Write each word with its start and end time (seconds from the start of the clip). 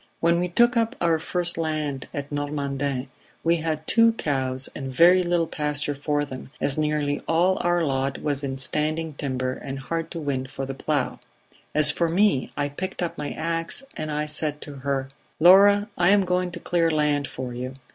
"When 0.19 0.39
we 0.39 0.47
took 0.47 0.75
up 0.75 0.95
our 0.99 1.19
first 1.19 1.59
land 1.59 2.07
at 2.11 2.31
Normandin 2.31 3.07
we 3.43 3.57
had 3.57 3.85
two 3.85 4.13
cows 4.13 4.67
and 4.75 4.91
very 4.91 5.21
little 5.21 5.45
pasture 5.45 5.93
for 5.93 6.25
them, 6.25 6.49
as 6.59 6.75
nearly 6.75 7.19
all 7.27 7.59
our 7.61 7.83
lot 7.83 8.19
was 8.19 8.43
in 8.43 8.57
standing 8.57 9.13
timber 9.13 9.53
and 9.53 9.77
hard 9.77 10.09
to 10.09 10.19
win 10.19 10.47
for 10.47 10.65
the 10.65 10.73
plough. 10.73 11.19
As 11.75 11.91
for 11.91 12.09
me, 12.09 12.51
I 12.57 12.67
picked 12.67 13.03
up 13.03 13.15
my 13.15 13.29
ax 13.33 13.83
and 13.95 14.11
I 14.11 14.25
said 14.25 14.59
to 14.61 14.77
her: 14.77 15.09
'Laura, 15.39 15.87
I 15.95 16.09
am 16.09 16.25
going 16.25 16.49
to 16.53 16.59
clear 16.59 16.89
land 16.89 17.27
for 17.27 17.53
you.' 17.53 17.75